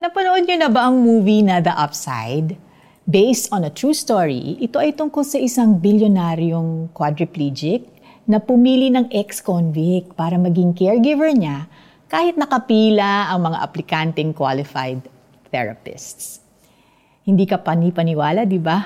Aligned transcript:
Napanood 0.00 0.48
niyo 0.48 0.56
na 0.56 0.72
ba 0.72 0.88
ang 0.88 1.04
movie 1.04 1.44
na 1.44 1.60
The 1.60 1.76
Upside? 1.76 2.56
Based 3.04 3.52
on 3.52 3.68
a 3.68 3.72
true 3.72 3.92
story, 3.92 4.56
ito 4.56 4.80
ay 4.80 4.96
tungkol 4.96 5.20
sa 5.20 5.36
isang 5.36 5.76
bilyonaryong 5.76 6.88
quadriplegic 6.96 7.84
na 8.24 8.40
pumili 8.40 8.88
ng 8.88 9.12
ex-convict 9.12 10.16
para 10.16 10.40
maging 10.40 10.72
caregiver 10.72 11.36
niya 11.36 11.68
kahit 12.08 12.40
nakapila 12.40 13.28
ang 13.28 13.52
mga 13.52 13.60
aplikanteng 13.60 14.32
qualified 14.32 15.04
therapists. 15.52 16.40
Hindi 17.28 17.44
ka 17.44 17.60
panipaniwala, 17.60 18.48
di 18.48 18.56
ba? 18.56 18.80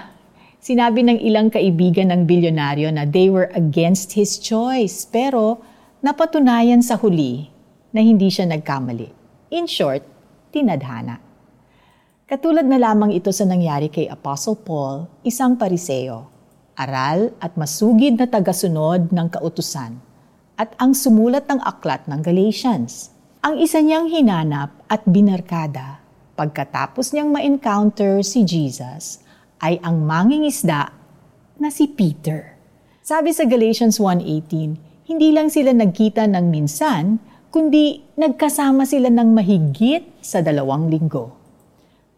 Sinabi 0.59 1.07
ng 1.07 1.23
ilang 1.23 1.47
kaibigan 1.47 2.11
ng 2.11 2.27
bilyonaryo 2.27 2.91
na 2.91 3.07
they 3.07 3.31
were 3.31 3.55
against 3.55 4.19
his 4.19 4.35
choice, 4.35 5.07
pero 5.07 5.63
napatunayan 6.03 6.83
sa 6.83 6.99
huli 6.99 7.47
na 7.95 8.03
hindi 8.03 8.35
siya 8.35 8.51
nagkamali. 8.51 9.15
In 9.55 9.71
short, 9.71 10.14
tinadhana. 10.55 11.19
Katulad 12.31 12.63
na 12.63 12.79
lamang 12.79 13.11
ito 13.11 13.35
sa 13.35 13.43
nangyari 13.43 13.91
kay 13.91 14.07
Apostle 14.07 14.55
Paul, 14.63 15.11
isang 15.27 15.59
pariseo, 15.59 16.31
aral 16.79 17.35
at 17.43 17.59
masugid 17.59 18.15
na 18.15 18.31
tagasunod 18.31 19.11
ng 19.11 19.29
kautusan, 19.35 19.99
at 20.55 20.71
ang 20.79 20.95
sumulat 20.95 21.51
ng 21.51 21.59
aklat 21.59 22.07
ng 22.07 22.23
Galatians. 22.23 23.11
Ang 23.43 23.59
isa 23.59 23.83
niyang 23.83 24.07
hinanap 24.07 24.71
at 24.87 25.03
binarkada 25.05 25.99
pagkatapos 26.39 27.13
niyang 27.13 27.35
ma-encounter 27.35 28.23
si 28.23 28.47
Jesus 28.47 29.21
ay 29.61 29.79
ang 29.83 30.03
mangingisda 30.03 30.95
na 31.59 31.69
si 31.71 31.91
Peter. 31.91 32.55
Sabi 33.05 33.37
sa 33.37 33.45
Galatians 33.45 34.01
1.18, 34.01 35.11
hindi 35.13 35.29
lang 35.31 35.53
sila 35.53 35.77
nagkita 35.77 36.25
ng 36.25 36.47
minsan, 36.49 37.21
kundi 37.55 38.03
nagkasama 38.19 38.83
sila 38.83 39.07
ng 39.15 39.31
mahigit 39.31 40.19
sa 40.19 40.43
dalawang 40.43 40.91
linggo. 40.91 41.31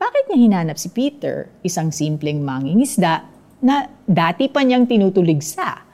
Bakit 0.01 0.33
niya 0.33 0.39
hinanap 0.49 0.81
si 0.81 0.89
Peter, 0.89 1.53
isang 1.61 1.93
simpleng 1.93 2.41
mangingisda 2.41 3.21
na 3.61 3.85
dati 4.09 4.49
pa 4.49 4.65
niyang 4.65 4.89
tinutuligsa? 4.89 5.85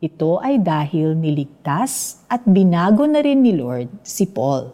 Ito 0.00 0.40
ay 0.40 0.64
dahil 0.64 1.12
niligtas 1.12 2.24
at 2.24 2.40
binago 2.48 3.04
na 3.04 3.20
rin 3.20 3.44
ni 3.44 3.52
Lord 3.52 4.00
si 4.00 4.24
Paul. 4.24 4.72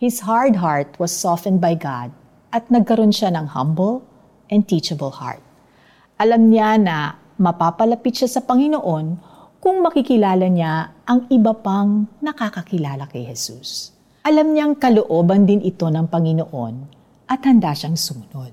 His 0.00 0.24
hard 0.24 0.56
heart 0.56 0.96
was 0.96 1.12
softened 1.12 1.60
by 1.60 1.76
God 1.76 2.16
at 2.48 2.72
nagkaroon 2.72 3.12
siya 3.12 3.28
ng 3.36 3.52
humble 3.52 4.00
and 4.48 4.64
teachable 4.64 5.12
heart. 5.20 5.44
Alam 6.16 6.48
niya 6.48 6.80
na 6.80 7.20
mapapalapit 7.36 8.24
siya 8.24 8.40
sa 8.40 8.40
Panginoon 8.40 9.20
kung 9.62 9.78
makikilala 9.78 10.50
niya 10.50 10.90
ang 11.06 11.30
iba 11.30 11.54
pang 11.54 12.10
nakakakilala 12.18 13.06
kay 13.06 13.30
Jesus. 13.30 13.94
Alam 14.26 14.58
niyang 14.58 14.74
kalooban 14.74 15.46
din 15.46 15.62
ito 15.62 15.86
ng 15.86 16.10
Panginoon 16.10 16.74
at 17.30 17.46
handa 17.46 17.70
siyang 17.70 17.94
sumunod. 17.94 18.50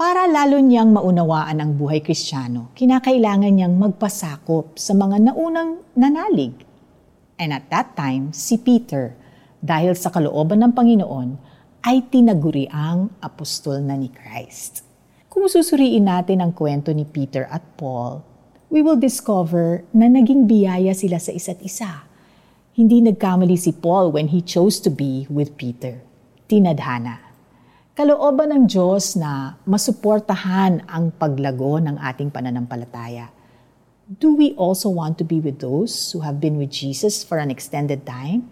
Para 0.00 0.24
lalo 0.24 0.56
niyang 0.64 0.96
maunawaan 0.96 1.60
ang 1.60 1.76
buhay 1.76 2.00
kristyano, 2.00 2.72
kinakailangan 2.72 3.52
niyang 3.52 3.76
magpasakop 3.76 4.80
sa 4.80 4.96
mga 4.96 5.28
naunang 5.28 5.84
nanalig. 5.92 6.56
And 7.36 7.52
at 7.52 7.68
that 7.68 7.92
time, 7.92 8.32
si 8.32 8.56
Peter, 8.56 9.12
dahil 9.60 9.92
sa 9.92 10.08
kalooban 10.08 10.64
ng 10.64 10.72
Panginoon, 10.72 11.36
ay 11.84 12.00
tinaguri 12.08 12.64
ang 12.72 13.12
apostol 13.20 13.84
na 13.84 13.92
ni 13.92 14.08
Christ. 14.08 14.88
Kung 15.28 15.52
susuriin 15.52 16.08
natin 16.08 16.40
ang 16.40 16.56
kwento 16.56 16.96
ni 16.96 17.04
Peter 17.04 17.44
at 17.44 17.60
Paul, 17.76 18.33
we 18.74 18.82
will 18.82 18.98
discover 18.98 19.86
na 19.94 20.10
naging 20.10 20.50
biyaya 20.50 20.90
sila 20.98 21.22
sa 21.22 21.30
isa't 21.30 21.62
isa. 21.62 22.02
Hindi 22.74 23.06
nagkamali 23.06 23.54
si 23.54 23.70
Paul 23.70 24.10
when 24.10 24.34
he 24.34 24.42
chose 24.42 24.82
to 24.82 24.90
be 24.90 25.30
with 25.30 25.54
Peter. 25.54 26.02
Tinadhana. 26.50 27.22
Kalooban 27.94 28.50
ng 28.50 28.64
Diyos 28.66 29.14
na 29.14 29.54
masuportahan 29.62 30.82
ang 30.90 31.14
paglago 31.14 31.78
ng 31.78 32.02
ating 32.02 32.34
pananampalataya. 32.34 33.30
Do 34.10 34.34
we 34.34 34.58
also 34.58 34.90
want 34.90 35.22
to 35.22 35.24
be 35.24 35.38
with 35.38 35.62
those 35.62 36.10
who 36.10 36.26
have 36.26 36.42
been 36.42 36.58
with 36.58 36.74
Jesus 36.74 37.22
for 37.22 37.38
an 37.38 37.54
extended 37.54 38.02
time? 38.02 38.50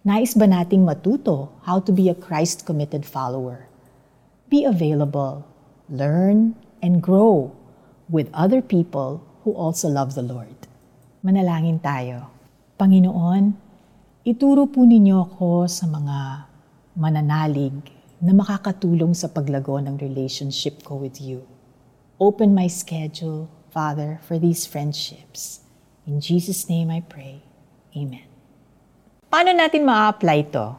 Nais 0.00 0.32
ba 0.32 0.48
nating 0.48 0.88
matuto 0.88 1.52
how 1.68 1.76
to 1.76 1.92
be 1.92 2.08
a 2.08 2.16
Christ-committed 2.16 3.04
follower? 3.04 3.68
Be 4.48 4.64
available, 4.64 5.44
learn, 5.92 6.56
and 6.80 7.04
grow 7.04 7.52
with 8.08 8.32
other 8.32 8.64
people 8.64 9.20
who 9.42 9.54
also 9.54 9.90
love 9.90 10.14
the 10.14 10.22
Lord. 10.22 10.54
Manalangin 11.22 11.78
tayo. 11.82 12.30
Panginoon, 12.78 13.54
ituro 14.26 14.66
po 14.66 14.82
ninyo 14.82 15.22
ako 15.22 15.70
sa 15.70 15.86
mga 15.86 16.46
mananalig 16.98 17.74
na 18.22 18.34
makakatulong 18.34 19.14
sa 19.14 19.26
paglago 19.30 19.78
ng 19.82 19.98
relationship 19.98 20.82
ko 20.86 20.98
with 20.98 21.18
you. 21.18 21.42
Open 22.22 22.54
my 22.54 22.70
schedule, 22.70 23.50
Father, 23.74 24.22
for 24.22 24.38
these 24.38 24.62
friendships. 24.66 25.62
In 26.06 26.22
Jesus' 26.22 26.66
name 26.70 26.90
I 26.90 27.02
pray. 27.02 27.42
Amen. 27.94 28.26
Paano 29.26 29.54
natin 29.54 29.82
ma-apply 29.86 30.54
to? 30.54 30.74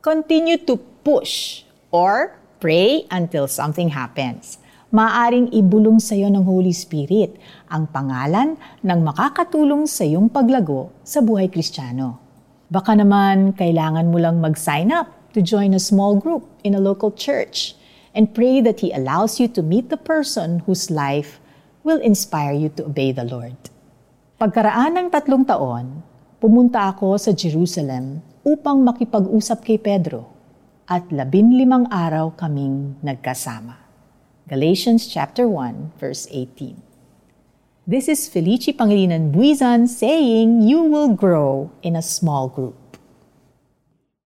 Continue 0.00 0.60
to 0.64 0.80
push 1.04 1.64
or 1.92 2.36
pray 2.60 3.04
until 3.08 3.48
something 3.48 3.92
happens 3.92 4.59
maaring 4.90 5.54
ibulong 5.54 6.02
sa 6.02 6.18
iyo 6.18 6.26
ng 6.26 6.42
Holy 6.42 6.74
Spirit 6.74 7.38
ang 7.70 7.86
pangalan 7.86 8.58
ng 8.82 9.00
makakatulong 9.06 9.86
sa 9.86 10.02
iyong 10.02 10.26
paglago 10.26 10.90
sa 11.06 11.22
buhay 11.22 11.46
kristyano. 11.46 12.18
Baka 12.66 12.98
naman 12.98 13.54
kailangan 13.54 14.10
mo 14.10 14.18
lang 14.18 14.42
mag-sign 14.42 14.90
up 14.90 15.06
to 15.30 15.38
join 15.38 15.78
a 15.78 15.82
small 15.82 16.18
group 16.18 16.42
in 16.66 16.74
a 16.74 16.82
local 16.82 17.14
church 17.14 17.78
and 18.18 18.34
pray 18.34 18.58
that 18.58 18.82
He 18.82 18.90
allows 18.90 19.38
you 19.38 19.46
to 19.54 19.62
meet 19.62 19.94
the 19.94 19.98
person 19.98 20.66
whose 20.66 20.90
life 20.90 21.38
will 21.86 22.02
inspire 22.02 22.54
you 22.54 22.66
to 22.74 22.90
obey 22.90 23.14
the 23.14 23.22
Lord. 23.26 23.58
Pagkaraan 24.42 24.98
ng 24.98 25.08
tatlong 25.14 25.46
taon, 25.46 26.02
pumunta 26.42 26.90
ako 26.90 27.14
sa 27.14 27.30
Jerusalem 27.30 28.26
upang 28.42 28.82
makipag-usap 28.82 29.62
kay 29.62 29.78
Pedro 29.78 30.26
at 30.90 31.06
labinlimang 31.14 31.86
araw 31.94 32.34
kaming 32.34 32.98
nagkasama. 33.06 33.89
Galatians 34.50 35.06
chapter 35.06 35.46
1, 35.46 35.92
verse 35.94 36.26
18. 36.28 36.82
This 37.86 38.08
is 38.08 38.26
Felici 38.26 38.74
Pangilinan 38.74 39.30
Buizan 39.30 39.86
saying, 39.86 40.66
You 40.66 40.82
will 40.82 41.14
grow 41.14 41.70
in 41.86 41.94
a 41.94 42.02
small 42.02 42.48
group. 42.48 42.74